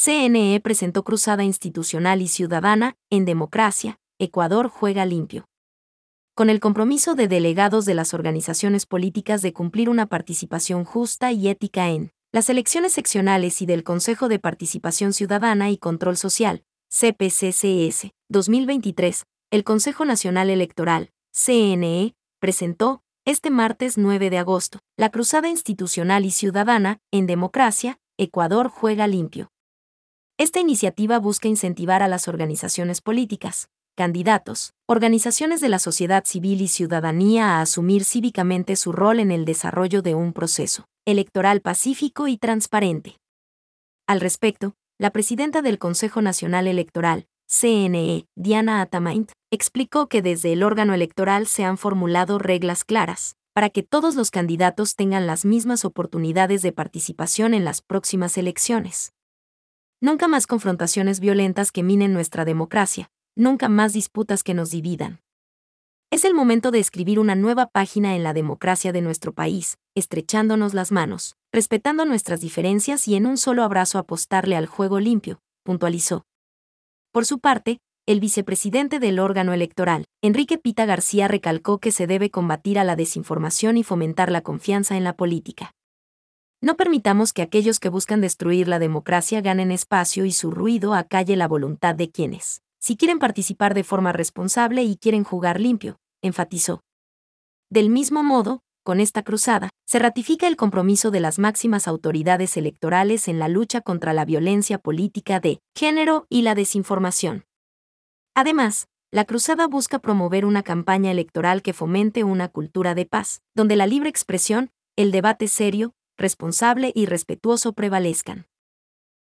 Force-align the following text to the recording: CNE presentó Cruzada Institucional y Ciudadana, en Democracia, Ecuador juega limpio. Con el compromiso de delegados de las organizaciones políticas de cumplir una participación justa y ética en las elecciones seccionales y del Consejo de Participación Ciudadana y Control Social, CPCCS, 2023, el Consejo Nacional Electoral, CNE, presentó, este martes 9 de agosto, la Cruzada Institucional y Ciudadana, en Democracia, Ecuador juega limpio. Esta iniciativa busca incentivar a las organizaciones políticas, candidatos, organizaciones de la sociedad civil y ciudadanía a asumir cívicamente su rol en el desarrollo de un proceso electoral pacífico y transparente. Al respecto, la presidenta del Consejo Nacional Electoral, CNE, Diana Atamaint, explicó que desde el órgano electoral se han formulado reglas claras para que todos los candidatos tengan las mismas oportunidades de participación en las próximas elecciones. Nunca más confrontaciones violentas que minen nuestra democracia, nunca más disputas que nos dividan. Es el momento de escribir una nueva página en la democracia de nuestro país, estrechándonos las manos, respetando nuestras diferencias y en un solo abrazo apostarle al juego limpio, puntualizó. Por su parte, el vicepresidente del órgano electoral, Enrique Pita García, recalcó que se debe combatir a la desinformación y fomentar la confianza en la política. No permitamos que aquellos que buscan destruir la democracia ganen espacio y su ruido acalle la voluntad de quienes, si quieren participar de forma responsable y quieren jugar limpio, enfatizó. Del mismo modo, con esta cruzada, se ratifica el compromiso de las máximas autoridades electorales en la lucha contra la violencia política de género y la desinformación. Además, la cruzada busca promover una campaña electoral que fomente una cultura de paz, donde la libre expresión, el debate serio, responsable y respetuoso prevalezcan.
CNE 0.00 0.60
presentó 0.60 1.02
Cruzada 1.02 1.42
Institucional 1.42 2.22
y 2.22 2.28
Ciudadana, 2.28 2.94
en 3.10 3.24
Democracia, 3.24 3.98
Ecuador 4.20 4.68
juega 4.68 5.04
limpio. 5.04 5.48
Con 6.36 6.50
el 6.50 6.60
compromiso 6.60 7.16
de 7.16 7.26
delegados 7.26 7.84
de 7.84 7.94
las 7.94 8.14
organizaciones 8.14 8.86
políticas 8.86 9.42
de 9.42 9.52
cumplir 9.52 9.90
una 9.90 10.06
participación 10.06 10.84
justa 10.84 11.32
y 11.32 11.48
ética 11.48 11.88
en 11.88 12.12
las 12.30 12.48
elecciones 12.48 12.92
seccionales 12.92 13.60
y 13.60 13.66
del 13.66 13.82
Consejo 13.82 14.28
de 14.28 14.38
Participación 14.38 15.12
Ciudadana 15.12 15.68
y 15.68 15.78
Control 15.78 16.16
Social, 16.16 16.62
CPCCS, 16.90 18.12
2023, 18.28 19.24
el 19.50 19.64
Consejo 19.64 20.04
Nacional 20.04 20.48
Electoral, 20.48 21.10
CNE, 21.32 22.14
presentó, 22.38 23.02
este 23.24 23.50
martes 23.50 23.98
9 23.98 24.30
de 24.30 24.38
agosto, 24.38 24.78
la 24.96 25.10
Cruzada 25.10 25.48
Institucional 25.48 26.24
y 26.24 26.30
Ciudadana, 26.30 27.00
en 27.10 27.26
Democracia, 27.26 27.98
Ecuador 28.16 28.68
juega 28.68 29.08
limpio. 29.08 29.50
Esta 30.40 30.60
iniciativa 30.60 31.18
busca 31.18 31.48
incentivar 31.48 32.00
a 32.00 32.06
las 32.06 32.28
organizaciones 32.28 33.00
políticas, 33.00 33.70
candidatos, 33.96 34.72
organizaciones 34.86 35.60
de 35.60 35.68
la 35.68 35.80
sociedad 35.80 36.24
civil 36.26 36.60
y 36.60 36.68
ciudadanía 36.68 37.56
a 37.56 37.60
asumir 37.60 38.04
cívicamente 38.04 38.76
su 38.76 38.92
rol 38.92 39.18
en 39.18 39.32
el 39.32 39.44
desarrollo 39.44 40.00
de 40.00 40.14
un 40.14 40.32
proceso 40.32 40.84
electoral 41.04 41.60
pacífico 41.60 42.28
y 42.28 42.36
transparente. 42.36 43.18
Al 44.06 44.20
respecto, 44.20 44.76
la 44.96 45.10
presidenta 45.10 45.60
del 45.60 45.80
Consejo 45.80 46.22
Nacional 46.22 46.68
Electoral, 46.68 47.26
CNE, 47.48 48.26
Diana 48.36 48.80
Atamaint, 48.80 49.32
explicó 49.50 50.08
que 50.08 50.22
desde 50.22 50.52
el 50.52 50.62
órgano 50.62 50.94
electoral 50.94 51.48
se 51.48 51.64
han 51.64 51.78
formulado 51.78 52.38
reglas 52.38 52.84
claras 52.84 53.34
para 53.54 53.70
que 53.70 53.82
todos 53.82 54.14
los 54.14 54.30
candidatos 54.30 54.94
tengan 54.94 55.26
las 55.26 55.44
mismas 55.44 55.84
oportunidades 55.84 56.62
de 56.62 56.70
participación 56.70 57.54
en 57.54 57.64
las 57.64 57.82
próximas 57.82 58.38
elecciones. 58.38 59.12
Nunca 60.00 60.28
más 60.28 60.46
confrontaciones 60.46 61.18
violentas 61.18 61.72
que 61.72 61.82
minen 61.82 62.12
nuestra 62.12 62.44
democracia, 62.44 63.10
nunca 63.34 63.68
más 63.68 63.92
disputas 63.92 64.44
que 64.44 64.54
nos 64.54 64.70
dividan. 64.70 65.20
Es 66.12 66.24
el 66.24 66.34
momento 66.34 66.70
de 66.70 66.78
escribir 66.78 67.18
una 67.18 67.34
nueva 67.34 67.66
página 67.66 68.14
en 68.14 68.22
la 68.22 68.32
democracia 68.32 68.92
de 68.92 69.00
nuestro 69.00 69.32
país, 69.32 69.76
estrechándonos 69.96 70.72
las 70.72 70.92
manos, 70.92 71.34
respetando 71.52 72.04
nuestras 72.04 72.40
diferencias 72.40 73.08
y 73.08 73.16
en 73.16 73.26
un 73.26 73.36
solo 73.36 73.64
abrazo 73.64 73.98
apostarle 73.98 74.54
al 74.54 74.66
juego 74.66 75.00
limpio, 75.00 75.40
puntualizó. 75.64 76.24
Por 77.10 77.26
su 77.26 77.40
parte, 77.40 77.80
el 78.06 78.20
vicepresidente 78.20 79.00
del 79.00 79.18
órgano 79.18 79.52
electoral, 79.52 80.04
Enrique 80.22 80.58
Pita 80.58 80.86
García, 80.86 81.26
recalcó 81.26 81.78
que 81.78 81.90
se 81.90 82.06
debe 82.06 82.30
combatir 82.30 82.78
a 82.78 82.84
la 82.84 82.94
desinformación 82.94 83.76
y 83.76 83.82
fomentar 83.82 84.30
la 84.30 84.42
confianza 84.42 84.96
en 84.96 85.02
la 85.02 85.14
política. 85.14 85.72
No 86.60 86.76
permitamos 86.76 87.32
que 87.32 87.42
aquellos 87.42 87.78
que 87.78 87.88
buscan 87.88 88.20
destruir 88.20 88.66
la 88.66 88.80
democracia 88.80 89.40
ganen 89.40 89.70
espacio 89.70 90.24
y 90.24 90.32
su 90.32 90.50
ruido 90.50 90.94
acalle 90.94 91.36
la 91.36 91.46
voluntad 91.46 91.94
de 91.94 92.10
quienes, 92.10 92.62
si 92.80 92.96
quieren 92.96 93.20
participar 93.20 93.74
de 93.74 93.84
forma 93.84 94.12
responsable 94.12 94.82
y 94.82 94.96
quieren 94.96 95.22
jugar 95.22 95.60
limpio, 95.60 96.00
enfatizó. 96.20 96.82
Del 97.70 97.90
mismo 97.90 98.24
modo, 98.24 98.62
con 98.82 98.98
esta 98.98 99.22
cruzada, 99.22 99.70
se 99.86 100.00
ratifica 100.00 100.48
el 100.48 100.56
compromiso 100.56 101.12
de 101.12 101.20
las 101.20 101.38
máximas 101.38 101.86
autoridades 101.86 102.56
electorales 102.56 103.28
en 103.28 103.38
la 103.38 103.48
lucha 103.48 103.80
contra 103.80 104.12
la 104.12 104.24
violencia 104.24 104.78
política 104.78 105.38
de 105.38 105.60
género 105.76 106.26
y 106.28 106.42
la 106.42 106.56
desinformación. 106.56 107.44
Además, 108.34 108.88
la 109.12 109.26
cruzada 109.26 109.68
busca 109.68 110.00
promover 110.00 110.44
una 110.44 110.64
campaña 110.64 111.12
electoral 111.12 111.62
que 111.62 111.72
fomente 111.72 112.24
una 112.24 112.48
cultura 112.48 112.96
de 112.96 113.06
paz, 113.06 113.42
donde 113.54 113.76
la 113.76 113.86
libre 113.86 114.10
expresión, 114.10 114.70
el 114.96 115.12
debate 115.12 115.46
serio, 115.48 115.92
responsable 116.18 116.92
y 116.94 117.06
respetuoso 117.06 117.72
prevalezcan. 117.72 118.46